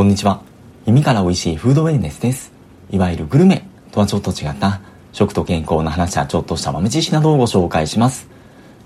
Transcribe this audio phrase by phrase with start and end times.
[0.00, 0.40] こんにちは。
[0.86, 2.54] 耳から美味しいフードウェルネスです。
[2.90, 4.80] いわゆるグルメとはちょっと違った
[5.12, 8.26] 食と健康の話やちょっとした豆知識などをご紹介します。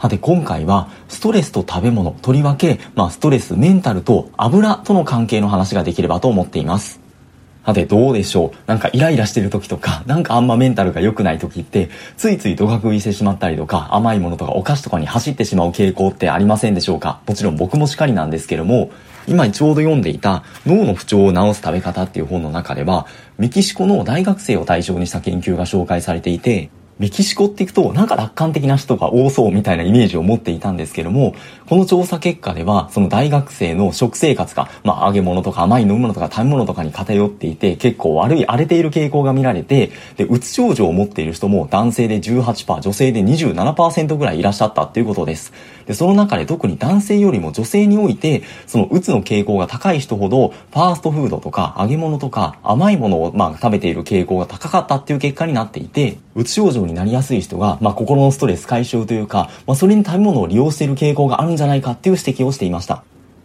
[0.00, 6.98] さて今回はストレスと食べ物、とりわけ、まあストレス、メンタルと油との関係の話ができればと思っています。
[7.64, 17.20] さてどうでしょうなんかイライラしてる時とか、 なんかあんまメンタルが良くない時って、ついついドカ食いしてしまったりとか、甘いものとかお菓子とかに走ってしまう傾向ってありませんでしょうか？
[17.28, 18.90] もちろん僕もしかりなんですけども、
[19.26, 23.06] 今ちょうど読んでいた脳の不調を治す食べ方っていう本の中では、
[23.38, 31.34] メキシコの大学生を対象にした研究が紹介されていて、メキシコって行くとなんか楽観的な人が多そうみたいなイメージを持っていたんですけども、
[31.66, 45.52] この調査結果では、その大学生の食生活が、まあ揚げ物とか甘い飲み物とか食べ物とかに偏っていて、結構悪い荒れている傾向が見られて、で、うつ症状を持っている人も男性で18%、女性で27%ぐらいいらっしゃったっていうことです。
[45.86, 63.04] で、その中で特に男性よりも女性において、そのうつの傾向が高い人ほど、ファーストフードとか揚げ物とか甘いものをまあ食べている傾向が高かったっていう結果になっていて、うつ症状になりやすい人が、まあ心のストレス解消というか、まあそれに食べ物を利用している傾向があるんじゃないかっていう指摘をしていました。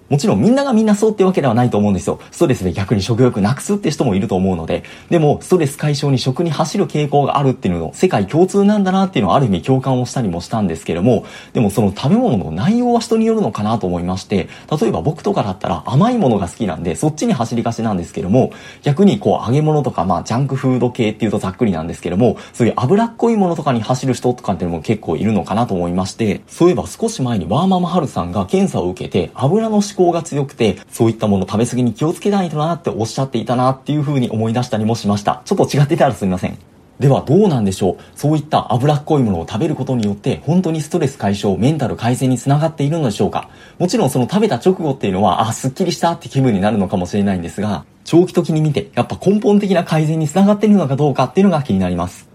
[0.09, 2.19] もちろんみんながみんなそうってわけではないと思うんですよ。
[2.31, 4.83] ストレスで逆に食欲なくすって人もいると思うので。
[5.09, 14.49] でも、ストレス解消に食に走る傾向があるっていうのの世界共通なんだなっていうのはある意味共感をしたりもしたんですけども、でもその食べ物の内容は人によるのかなと思いまして、
[14.81, 35.41] 例えば僕とかだったら甘いものが好きなんで、そっちに走りがちなんですけども、逆にこう揚げ物とかまあジャンクフード系っていうとざっくりなんですけども、そういう脂っこいものとかに走る人とかっていうのも結構いるのかなと思いまして、そういえば少し前にワーママハルさんが検査を受けて油の思考が強くて、そういったもの食べ過ぎに気をつけないとなっておっしゃっていたなっていう風に思い出したりもしました。
[35.45, 36.57] ちょっと違ってたらすみません。
[36.99, 52.28] ではどうなんでしょうそういった脂っこいものを食べることによって本当にストレス解消、メンタル改善につながっているのでしょうかもちろんその食べた直後っていうのは、あ、すっきりしたって気分になるのかもしれないんですが、長期的に見てやっぱ根本的な改善につながっているのかどうかっていうのが気になります。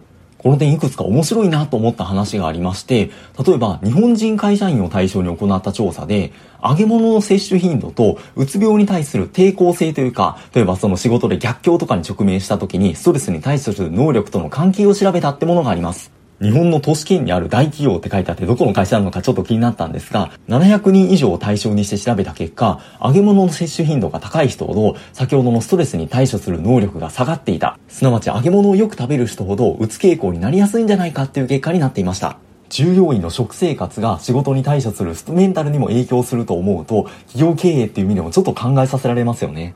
[0.44, 3.10] この点いくつか面白いなと思った話がありまして、
[3.46, 6.32] 例えば日本人会社員を対象に行った調査で、
[6.62, 16.12] 揚げ物の摂取頻度とうつ病に対する抵抗性というか、例えばその仕事で逆境とかに直面した時にストレスに対処する能力との関係を調べたってものがあります。
[16.44, 27.78] 日本の都市圏にある大企業って書いてあってどこの会社なのかちょっと気になったんですが、700人以上を対象にして調べた結果、揚げ物の摂取頻度が高い人ほど、先ほどのストレスに対処する能力が下がっていた。
[27.88, 32.36] すなわち揚げ物をよく食べる人ほど、うつ傾向になりやすいんじゃないかっていう結果になっていました。
[32.68, 39.74] 従業員の食生活が仕事に対処するメンタルにも影響すると思うと、企業経営っていう意味でもちょっと考えさせられますよね。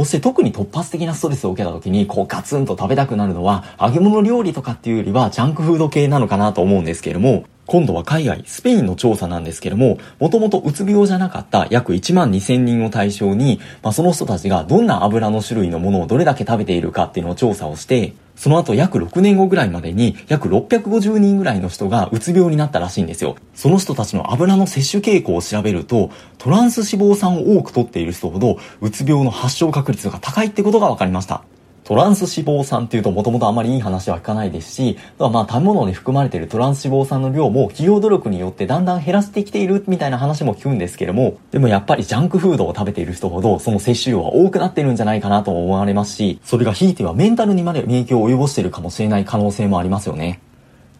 [0.00, 23.36] そして特に突発的なストレスを受けた時に、こうガツンと食べたくなるのは、揚げ物料理とかっていうよりは、ジャンクフード系なのかなと思うんですけれども、今度は海外、スペインの調査なんですけども、もともとうつ病じゃなかった約1万2000人を対象に、まあ、その人たちがどんな油の種類のものをどれだけ食べているかっていうのを調査をして、その後約6年後ぐらいまでに約650人ぐらいの人がうつ病になったらしいんですよ。
[23.54, 31.44] その人たちの油の摂取傾向を調べると、トランス脂肪酸を多く取っている人ほどうつ病の発症確率が高いってことが分かりました。
[31.90, 50.40] トランス脂肪酸っていうともともとあまりいい話は聞かないですし、まあ食べ物に含まれているトランス脂肪酸の量も企業努力によってだんだん減らしてきているみたいな話も聞くんですけども、でもやっぱりジャンクフードを食べている人ほどその摂取量は多くなってるんじゃないかなと思われますし、それがひいてはメンタルにまで影響を及ぼしているかもしれない可能性もありますよね。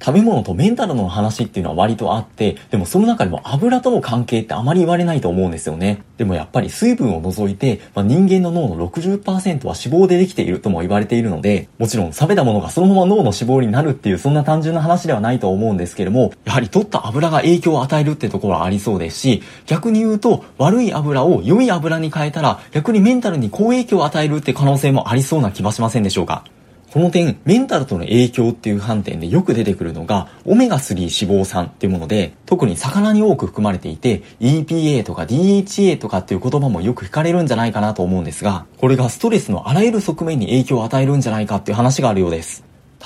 [0.00, 6.02] 食べ物とメンタルの話っていうのは割とあって、でもその中でも油との関係ってあまり言われないと思うんですよね。
[6.16, 26.44] でもやっぱり水分を除いて、まあ、人間の脳の60%は脂肪でできているとも言われているので、もちろん食べたものがそのまま脳の脂肪になるっていうそんな単純な話ではないと思うんですけれども、やはり取った油が影響を与えるってところはありそうですし、逆に言うと悪い油を良い油に変えたら逆にメンタルに好影響を与えるって可能性もありそうな気はしませんでしょうか？
[26.92, 42.64] この点、メンタルとの影響っていう観点でよく出てくるのが、オメガ3脂肪酸っていうもので、特に魚に多く含まれていて、EPA とか DHA とかっていう言葉もよく聞かれるんじゃないかなと思うんですが、これがストレスのあらゆる側面に影響を与えるんじゃないかっていう話があるようです。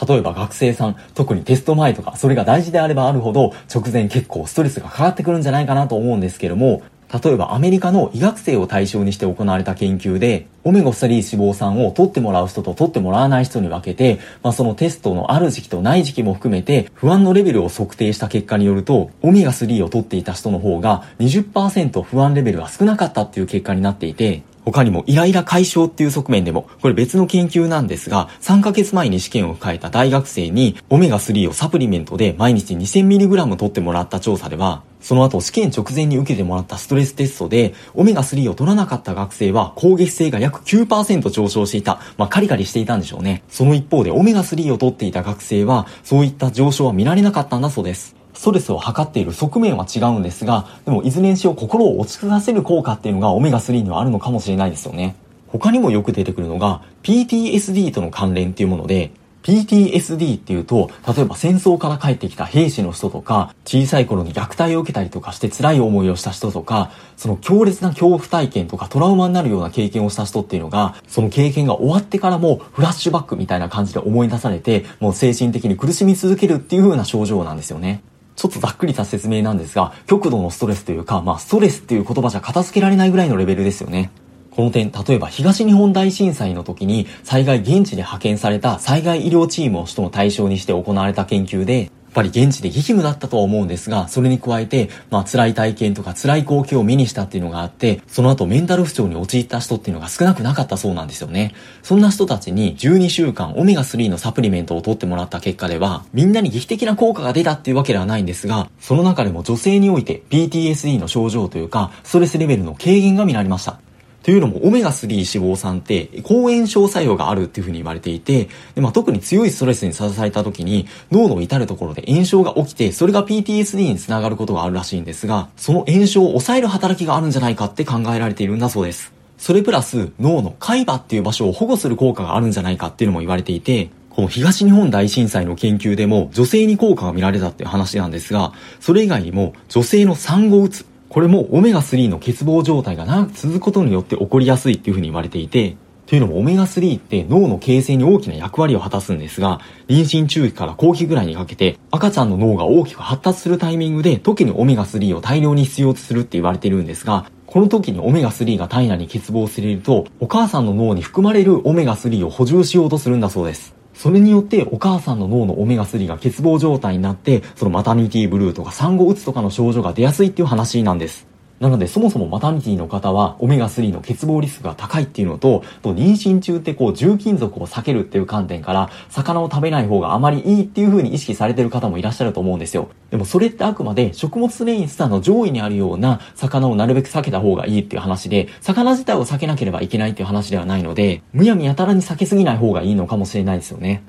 [0.08, 6.82] 例えば学生さん、特にテスト前とか、それが大事であればあるほど、直前結構ストレスがかかってくるんじゃないかなと思うんですけども、
[7.22, 42.00] 例えばアメリカの医学生を対象にして行われた研究で、オメガ3脂肪酸を取ってもらう人と取ってもらわない人に分けて、まあ、そのテストのある時期とない時期も含めて、不安のレベルを測定した結果によると、オメガ3を取っていた人の方が20%不安レベルが少なかったっていう結果になっていて、他にもイライラ解消っていう側面でも、これ別の研究なんですが、3ヶ月前に試験を控えた大学生に、オメガ3をサプリメントで毎日 2000mg 取ってもらった調査では、その後試験直前に受けてもらったストレステストで、オメガ3を取らなかった学生は攻撃性が約9%上昇していた。
[42.16, 43.42] まあ、カリカリしていたんでしょうね。
[43.50, 48.23] その一方で、オメガ3を取っていた学生は、そういった上昇は見られなかったんだそうです。
[48.44, 55.16] ストレスを測っている側面は違うんですが、でもいずれにしろ心を落ち着かせる効果っていうのがオメガ3にはあるのかもしれないですよね。
[55.48, 59.12] 他にもよく出てくるのが PTSD との関連っていうもので、
[59.44, 78.02] PTSD っていうと、例えば戦争から帰ってきた兵士の人とか、小さい頃に虐待を受けたりとかして辛い思いをした人とか、その強烈な恐怖体験とかトラウマになるような経験をした人っていうのが、その経験が終わってからもフラッシュバックみたいな感じで思い出されて、もう精神的に苦しみ続けるっていう風な症状なんですよね。
[78.36, 84.10] ちょっとざっくりした説明なんですが、極度のストレスというか、まあストレスっていう言葉じゃ片付けられないぐらいのレベルですよね。
[84.50, 101.54] この点、例えば東日本大震災の時に災害現地で派遣された災害医療チームを首都の対象にして行われた研究で、ぱり現地で激務だったとは思うんですが、それに加えて、まあ辛い体験とか辛い光景を目にしたっていうのがあって、その後メンタル不調に陥った人っていうのが少なくなかったそうなんですよね。
[101.82, 113.83] そんな人たちに12週間オメガ3のサプリメントを取ってもらった結果では、みんなに劇的な効果が出たっていうわけではないんですが、その中でも女性において PTSD の症状というか、ストレスレベルの軽減が見られました。
[114.24, 129.12] というのも、オメガ3脂肪酸って抗炎症作用があるっていうふうに言われていて、でまあ、特に強いストレスにさらされた時に、脳の至るところで炎症が起きて、それが PTSD につながることがあるらしいんですが、その炎症を抑える働きがあるんじゃないかって考えられているんだそうです。
[129.36, 145.76] それプラス、脳の海馬っていう場所を保護する効果があるんじゃないかっていうのも言われていて、この東日本大震災の研究でも女性に効果が見られたっていう話なんですが、それ以外にも女性の産後うつ、これもオメガ3の欠乏状態が長く続くことによって起こりやすいっていうふうに言われていて、
[146.06, 163.83] というのもオメガ3って脳の形成に大きな役割を果たすんですが、妊娠中期から後期ぐらいにかけて赤ちゃんの脳が大きく発達するタイミングで時にオメガ3を大量に必要とするって言われてるんですが、この時にオメガ3が体内に欠乏されると、お母さんの脳に含まれるオメガ3を補充しようとするんだそうです。
[163.94, 171.33] それによってお母さんの脳のオメガ3が欠乏状態になって、そのマタニティブルーとか産後うつとかの症状が出やすいっていう話なんです。
[171.64, 182.90] なので、そもそもマタニティの方は、オメガ3の欠乏リスクが高いっていうのと、と妊娠中ってこう、重金属を避けるっていう観点から、魚を食べない方があまりいいっていう風に意識されてる方もいらっしゃると思うんですよ。
[183.10, 194.02] でもそれってあくまで食物繊維スターの上位にあるような魚をなるべく避けた方がいいっていう話で、魚自体を避けなければいけないっていう話ではないので、むやみやたらに避けすぎない方がいいのかもしれないですよね。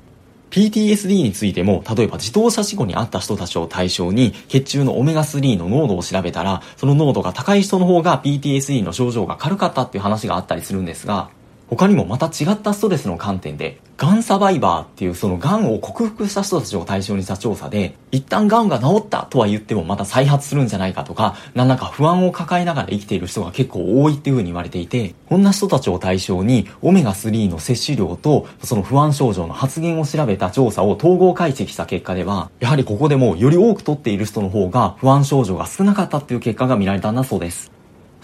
[0.50, 11.30] PTSD についても、例えば自動車事故に遭った人たちを対象に、血中のオメガ3の濃度を調べたら、その濃度が高い人の方が PTSD の症状が軽かったっていう話があったりするんですが、
[11.68, 37.75] 他にもまた違ったストレスの観点で、ガンサバイバーっていうそのガンを克服した人たちを対象にした調査で、一旦ガンが治ったとは言ってもまた再発するんじゃないかとか、何らか不安を抱えながら生きている人が結構多いっていう風に言われていて、こんな人たちを対象に、オメガ3の摂取量と、その不安症状の発現を調べた調査を統合解析した結果では、やはりここでもより多く取っている人の方が不安症状が少なかったっていう結果が見られたんだそうです。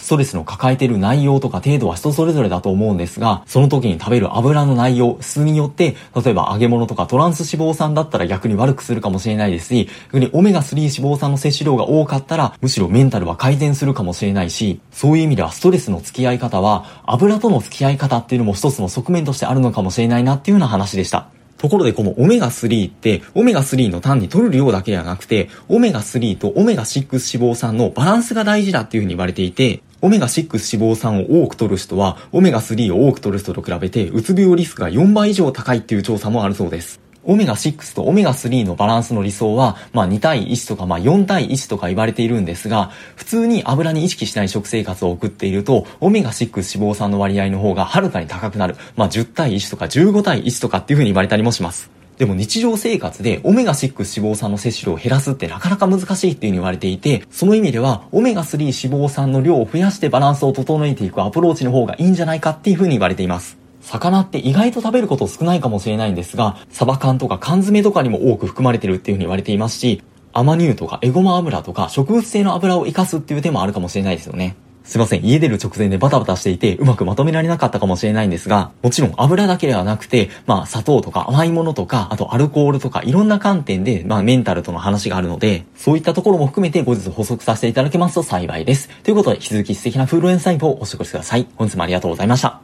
[0.02, 21.28] ストレスの抱えている内容とか程度は人それぞれだと思うんですが、その時に食べる油の内容、質によって、例えば揚げ物とかトランス脂肪酸だったら逆に悪くするかもしれないですし、逆にオメガ3脂肪酸の摂取量が多かったら、むしろメンタルは改善するかもしれないし、そういう意味ではストレスの付き合い方は、油との付き合い方っていうのも一つの側面としてあるのかもしれないなっていうような話でした。
[21.62, 30.42] ところでこのオメガ3って、オメガ3の単に取る量だけではなくて、オメガ3とオメガ6脂肪酸のバランスが大事だっていうふうに言われていて、オメガ6
[30.78, 37.00] 脂肪酸を多く取る人は、オメガ3を多く取る人と比べて、うつ病リスクが4倍以上高いっていう調査もあるそうです。
[37.22, 48.74] オメガ6とオメガ3のバランスの理想は、まあ2対1とか、まあ4対1とか言われているんですが、普通に油に意識しない食生活を送っていると、オメガ6脂肪酸の割合の方がはるかに高くなる。
[48.96, 52.01] まあ10対1とか15対1とかっていう風に言われたりもします。
[52.22, 63.58] でも日常生活でオメガ6脂肪酸の摂取量を減らすってなかなか難しいっていうふうに言われていて、その意味ではオメガ3脂肪酸の量を増やしてバランスを整えていくアプローチの方がいいんじゃないかっていうふうに言われています。
[63.80, 70.00] 魚って意外と食べること少ないかもしれないんですが、サバ缶とか缶詰とかにも多く含まれてるっていうふうに言われていますし、
[70.32, 74.54] アマニ油とかエゴマ油とか植物性の油を活かすっていう手もあるかもしれないですよね。
[74.84, 88.88] すいません、家出る直前でバタバタしていて、うまくまとめられなかったかもしれないんですが、もちろん油だけではなくて、まあ砂糖とか甘いものとか、あとアルコールとか、いろんな観点で、まあメンタルとの話があるので、そういったところも含めて後日補足させていただけますと幸いです。
[89.02, 91.46] ということで、引き続き素敵なフードエンサイトをお過ごしください。
[91.56, 92.62] 本日もありがとうございました。